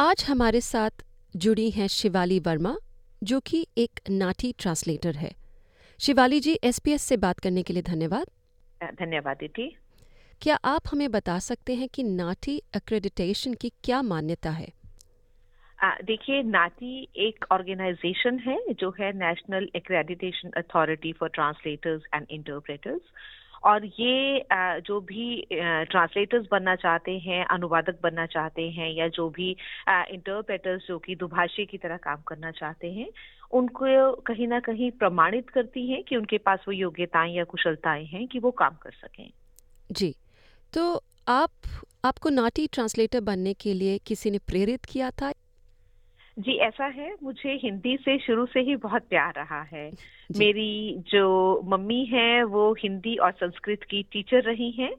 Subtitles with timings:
[0.00, 1.02] आज हमारे साथ
[1.36, 2.76] जुड़ी हैं शिवाली वर्मा
[3.22, 5.30] जो कि एक नाटी ट्रांसलेटर है।
[6.00, 8.26] शिवाली जी एसपीएस से बात करने के लिए धन्यवाद।
[8.94, 9.76] धन्यवाद दीदी।
[10.42, 14.72] क्या आप हमें बता सकते हैं कि नाटी एक्रेडिटेशन की क्या मान्यता है?
[16.04, 23.02] देखिए नाटी एक ऑर्गेनाइजेशन है जो है national accreditation authority for translators and interpreters
[23.64, 24.44] और ये
[24.80, 29.56] जो भी ट्रांसलेटर्स बनना चाहते हैं, अनुवादक बनना चाहते हैं या जो भी
[29.88, 33.08] इंटरप्रेटर्स जो कि दुभाषी की तरह काम करना चाहते हैं,
[33.52, 38.26] उनको कहीं ना कहीं प्रमाणित करती हैं कि उनके पास वो योग्यताएँ या कुशलताएँ हैं
[38.28, 39.30] कि वो काम कर सकें।
[39.92, 40.14] जी।
[40.72, 41.50] तो आप,
[42.04, 45.32] आपको नाटी ट्रांसलेटर बनने के लिए किसी ने प्रेरित किया था?
[46.38, 49.90] जी ऐसा है मुझे हिंदी से शुरू से ही बहुत प्यार रहा है।
[50.36, 54.94] मेरी जो मम्मी है वो हिंदी और संस्कृत की टीचर रही हैं।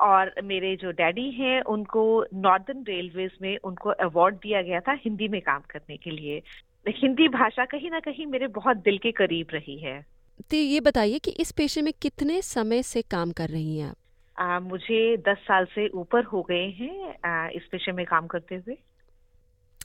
[0.00, 5.28] और मेरे जो डैडी हैं उनको नॉर्दर्न रेलवेज में उनको अवार्ड दिया गया था हिंदी
[5.28, 6.42] में काम करने के लिए।
[6.88, 10.06] हिंदी भाषा कहीं ना कहीं मेरे बहुत दिल के करीब रही है।
[10.50, 13.96] तो ये बताइए कि इस पेशे में कितने समय से काम कर रही हैं आप?
[14.38, 18.54] आ, मुझे दस साल से ऊपर हो गए हैं आ, इस पेशे में काम करते
[18.54, 18.76] हुए।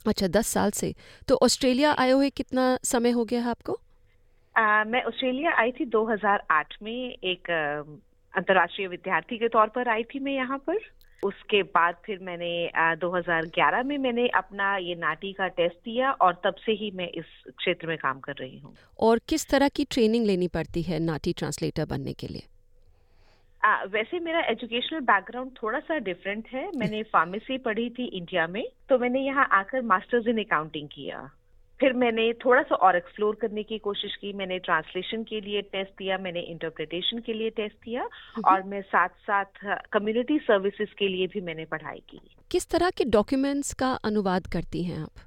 [0.06, 0.94] अच्छा दस साल से।
[1.28, 3.80] तो ऑस्ट्रेलिया आए हुए कितना समय हो गया है आपको?
[4.56, 7.50] आ, मैं ऑस्ट्रेलिया आई थी 2008 में एक
[8.36, 10.78] अंतर्राष्ट्रीय विद्यार्थी के तौर पर आई थी मैं यहाँ पर।
[11.24, 16.40] उसके बाद फिर मैंने आ, 2011 में मैंने अपना ये नाटी का टेस्ट दिया और
[16.44, 17.24] तब से ही मैं इस
[17.58, 21.32] क्षेत्र में काम कर रही हूँ। और किस तरह की ट्रेनिंग लेनी पड़ती है नाटी
[21.32, 22.42] ट्रांसलेटर बनने के लिए?
[23.62, 28.64] आ, वैसे मेरा एजुकेशनल बैकग्राउंड थोड़ा सा डिफरेंट है। मैंने फार्मेसी पढ़ी थी इंडिया में
[28.88, 31.30] तो मैंने यहाँ आकर मास्टर्स इन अकाउंटिंग किया।
[31.80, 35.90] फिर मैंने थोड़ा सा और एक्सप्लोर करने की कोशिश की। मैंने ट्रांसलेशन के लिए टेस्ट
[35.98, 38.08] दिया मैंने इंटरप्रिटेशन के लिए टेस्ट दिया
[38.46, 42.20] और मैं साथ साथ कम्युनिटी सर्विसेज़ के लिए भी मैंने पढ़ाई की।
[42.50, 45.26] किस तरह के डॉक्यूमेंट्स का अनुवाद करती हैं आप?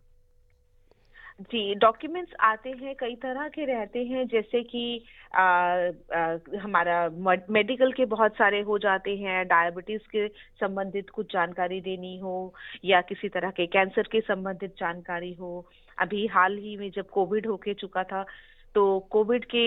[1.42, 5.04] जी डॉक्यूमेंट्स आते हैं कई तरह के रहते हैं जैसे कि
[5.36, 7.10] आ, आ, हमारा
[7.50, 10.28] मेडिकल के बहुत सारे हो जाते हैं डायबिटीज़ के
[10.60, 12.54] संबंधित कुछ जानकारी देनी हो
[12.86, 15.68] या किसी तरह के कैंसर के संबंधित जानकारी हो।
[15.98, 18.26] अभी हाल ही में जब कोविड होके चुका था
[18.76, 19.66] तो कोविड के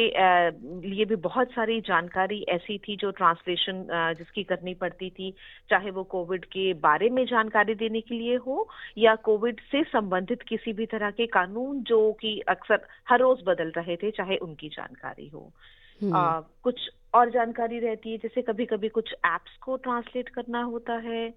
[0.88, 3.86] लिए भी बहुत सारी जानकारी ऐसी थी जो ट्रांसलेशन
[4.18, 5.34] जिसकी करनी पड़ती थी
[5.70, 8.68] चाहे वो कोविड के बारे में जानकारी देने के लिए हो
[8.98, 13.72] या कोविड से संबंधित किसी भी तरह के कानून जो कि अक्सर हर रोज बदल
[13.76, 15.52] रहे थे चाहे उनकी जानकारी हो।
[16.00, 20.94] आ, कुछ और जानकारी रहती है जैसे कभी कभी कुछ एप्स को ट्रांसलेट करना होता
[20.98, 21.34] है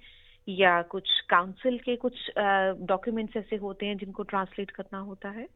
[0.47, 2.13] या कुछ काउंसिल के कुछ
[2.87, 5.47] डॉक्यूमेंट्स ऐसे होते हैं जिनको ट्रांसलेट करना होता है।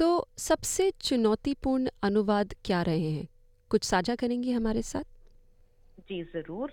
[0.00, 3.26] तो सबसे चुनौतीपूर्ण अनुवाद क्या रहे हैं?
[3.70, 5.02] कुछ साझा करेंगी हमारे साथ?
[6.08, 6.72] जी ज़रूर।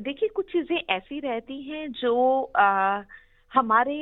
[0.00, 3.02] देखिए कुछ चीज़ें ऐसी रहती हैं जो आ,
[3.54, 3.96] हमारे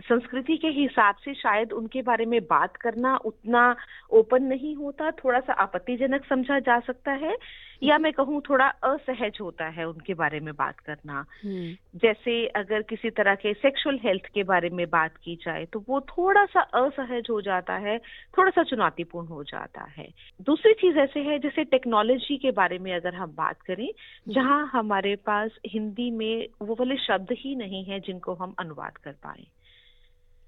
[0.00, 3.64] संस्कृति के हिसाब से शायद उनके बारे में बात करना उतना
[4.12, 7.36] ओपन नहीं होता थोड़ा सा आपत्तिजनक समझा जा सकता है
[7.82, 12.82] या मैं कहूँ थोड़ा असहज होता है उनके बारे में बात करना हम्म। जैसे अगर
[12.82, 16.60] किसी तरह के सेक्सुअल हेल्थ के बारे में बात की जाए तो वो थोड़ा सा
[16.78, 17.98] असहज हो जाता है
[18.38, 20.08] थोड़ा सा चुनौतीपूर्ण हो जाता है
[20.40, 24.64] दूसरी चीज़ ऐसे है जैसे टेक्नोलॉजी के बारे में अगर हम बात करें हम्म। जहाँ
[24.72, 29.46] हमारे पास हिंदी में वो वाले शब्द ही नहीं है जिनको हम अनुवाद कर पाए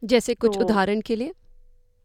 [0.02, 1.32] जैसे कुछ तो, उदाहरण के लिए?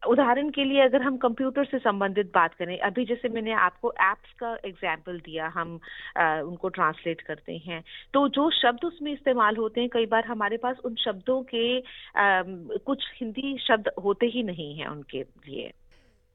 [0.02, 4.32] उदाहरण के लिए अगर हम कंप्यूटर से संबंधित बात करें अभी जैसे मैंने आपको एप्स
[4.38, 5.78] का एग्ज़ाम्पल दिया हम
[6.16, 7.82] आ, उनको ट्रांसलेट करते हैं
[8.14, 12.42] तो जो शब्द उसमें इस्तेमाल होते हैं कई बार हमारे पास उन शब्दों के आ,
[12.86, 15.72] कुछ हिंदी शब्द होते ही नहीं हैं उनके लिए।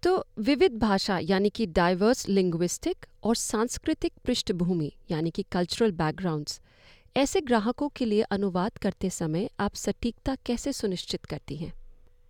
[0.04, 6.62] तो विविध भाषा यानी कि डाइवर्स लिंग्विस्टिक और सांस्कृतिक पृष्ठभूमि यानी कि कल्चरल बैकग्राउंड्स
[7.18, 11.72] ऐसे ग्राहकों के लिए अनुवाद करते समय आप सटीकता कैसे सुनिश्चित करती हैं?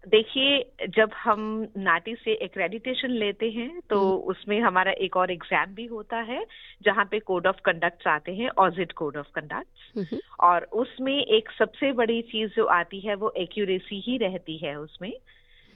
[0.07, 1.41] देखिए जब हम
[1.77, 6.45] नाटी से एक्रेडिटेशन लेते हैं तो हम्म। उसमें हमारा एक और एग्ज़ाम भी होता है
[6.85, 10.07] जहाँ पे कोड ऑफ़ कंडक्ट आते हैं ऑजिट कोड ऑफ़ कंडक्ट
[10.39, 15.13] और उसमें एक सबसे बड़ी चीज़ जो आती है वो एक्यूरेसी ही रहती है उसमें।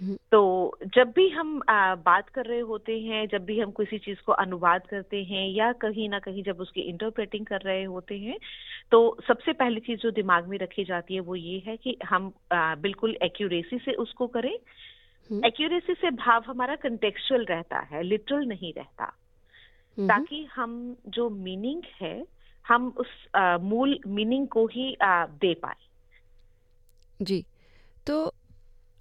[0.03, 4.19] तो जब भी हम आ, बात कर रहे होते हैं जब भी हम किसी चीज़
[4.25, 8.38] को अनुवाद करते हैं या कहीं ना कहीं जब उसकी इंटरप्रेटिंग कर रहे होते हैं
[8.92, 12.33] तो सबसे पहली चीज़ जो दिमाग में रखी जाती है वो ये है कि हम
[12.51, 14.59] आ, बिल्कुल एक्यूरेसी से उसको करें।
[15.45, 19.06] एक्यूरेसी से भाव हमारा कंटेक्चुअल रहता है लिटरल नहीं रहता।
[20.00, 22.25] ताकि हम जो मीनिंग है
[22.68, 25.75] हम उस आ, मूल मीनिंग को ही आ, दे पाए।
[27.21, 27.45] जी।
[28.07, 28.33] तो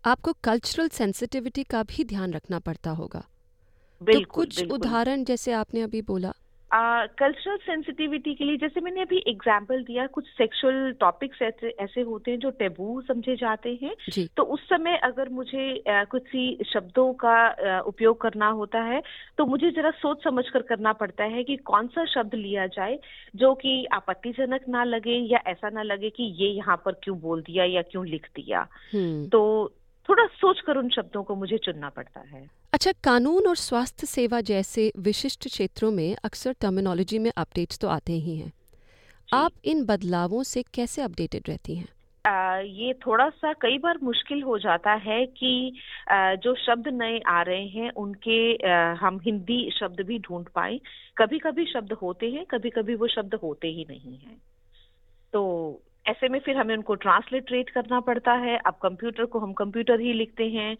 [0.06, 5.52] आपको कल्चरल सेंसिटिविटी का भी ध्यान रखना पड़ता होगा। तो बिल्कुल, तो कुछ उदाहरण जैसे
[5.52, 6.32] आपने अभी बोला।
[7.18, 12.00] कल्चरल uh, सेंसिटिविटी के लिए जैसे मैंने अभी एग्ज़ाम्पल दिया कुछ सेक्सुअल टॉपिक्स ऐसे ऐसे
[12.00, 13.94] होते हैं जो टेबू समझे जाते हैं।
[14.36, 19.02] तो उस समय अगर मुझे uh, कुछ सी शब्दों का uh, उपयोग करना होता है
[19.38, 22.98] तो मुझे जरा सोच समझ कर करना पड़ता है कि कौन सा शब्द लिया जाए
[23.36, 27.42] जो कि आपत्तिजनक ना लगे या ऐसा ना लगे कि ये यहाँ पर क्यों बोल
[27.42, 29.72] दिया या क्यों लिख दिया। हम्म। तो
[30.08, 34.40] थोड़ा सोच कर उन शब्दों को मुझे चुनना पड़ता है। अच्छा कानून और स्वास्थ्य सेवा
[34.40, 38.52] जैसे विशिष्ट क्षेत्रों में अक्सर टर्मिनोलॉजी में अपडेट्स तो आते ही हैं।
[39.34, 41.88] आप इन बदलावों से कैसे अपडेटेड रहती हैं?
[42.26, 45.72] आ, ये थोड़ा सा कई बार मुश्किल हो जाता है कि
[46.10, 50.80] आ, जो शब्द नए आ रहे हैं उनके आ, हम हिंदी शब्द भी ढूंढ पाए।
[51.18, 54.36] कभी कभी शब्द होते हैं कभी कभी वो शब्द होते ही नहीं हैं।
[55.32, 55.42] तो
[56.06, 60.12] ऐसे में फिर हमें उनको ट्रांसलेटरेट करना पड़ता है। अब कंप्यूटर को हम कंप्यूटर ही
[60.12, 60.76] लिखते हैं।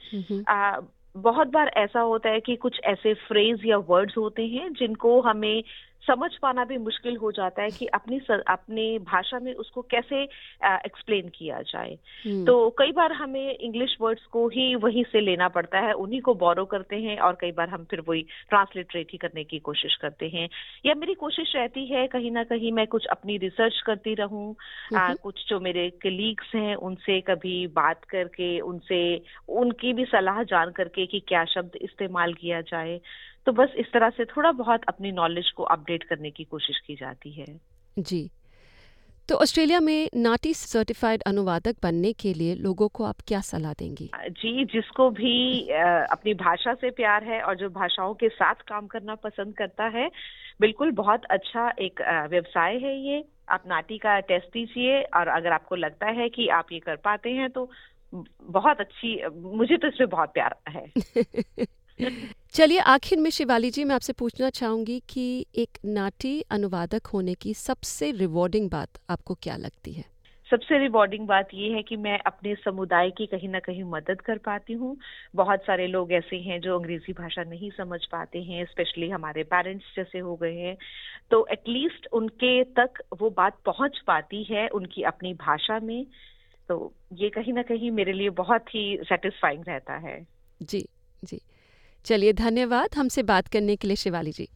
[0.49, 0.81] आ,
[1.17, 5.65] बहुत बार ऐसा होता है कि कुछ ऐसे फ्रेज या वर्ड्स होते हैं जिनको हमें
[6.06, 10.22] समझ पाना भी मुश्किल हो जाता है कि अपनी अपनी भाषा में उसको कैसे
[10.64, 15.48] एक्सप्लेन किया जाए। हम्म, तो कई बार हमें इंग्लिश वर्ड्स को ही वहीं से लेना
[15.48, 19.18] पड़ता है उन्हीं को बोरो करते हैं और कई बार हम फिर वही ट्रांसलेटरेट ही
[19.18, 20.48] करने की कोशिश करते हैं।
[20.86, 24.56] या मेरी कोशिश रहती है कहीं ना कहीं मैं कुछ अपनी रिसर्च करती रहूँ
[24.96, 30.42] आ, हम्म, कुछ जो मेरे कलीग्स हैं उनसे कभी बात करके उनसे उनकी भी सलाह
[30.42, 33.00] जान करके कि क्या शब्द इस्तेमाल किया जाए।
[33.46, 36.94] तो बस इस तरह से थोड़ा बहुत अपनी नॉलेज को अपडेट करने की कोशिश की
[36.94, 37.61] जाती है।
[37.99, 38.31] जी।
[39.29, 44.11] तो ऑस्ट्रेलिया में नाटी सर्टिफाइड अनुवादक बनने के लिए लोगों को आप क्या सलाह देंगी?
[44.31, 45.61] जी जिसको भी
[46.11, 50.11] अपनी भाषा से प्यार है और जो भाषाओं के साथ काम करना पसंद करता है
[50.61, 52.00] बिल्कुल बहुत अच्छा एक
[52.31, 56.67] व्यवसाय है ये। आप नाटी का टेस्ट दीजिए और अगर आपको लगता है कि आप
[56.73, 57.70] ये कर पाते हैं तो
[58.43, 60.87] बहुत अच्छी मुझे तो इसमें बहुत प्यार है।
[62.54, 67.54] चलिए आखिर में शिवाली जी मैं आपसे पूछना चाहूँगी कि एक नाटी अनुवादक होने की
[67.54, 70.04] सबसे रिवॉर्डिंग बात आपको क्या लगती है?
[70.50, 74.38] सबसे रिवॉर्डिंग बात यह है कि मैं अपने समुदाय की कहीं ना कहीं मदद कर
[74.38, 74.96] पाती हूँ।
[75.34, 79.86] बहुत सारे लोग ऐसे हैं जो अंग्रेज़ी भाषा नहीं समझ पाते हैं स्पेशली हमारे पेरेंट्स
[79.96, 80.76] जैसे हो गए हैं।
[81.30, 86.06] तो एटलीस्ट उनके तक वो बात पहुँच पाती है उनकी अपनी भाषा में।
[86.68, 90.26] तो ये कहीं ना कहीं मेरे लिए बहुत ही सेटिस्फाइंग रहता है।
[90.62, 90.88] जी
[91.24, 91.40] जी।
[92.04, 94.48] चलिए धन्यवाद हमसे बात करने के लिए शिवाली जी।